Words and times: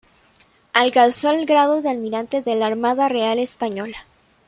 Alcanzó 0.73 1.29
el 1.29 1.45
grado 1.45 1.83
de 1.83 1.89
almirante 1.91 2.41
de 2.41 2.55
la 2.55 2.65
Armada 2.65 3.07
Real 3.07 3.37
Española. 3.37 3.97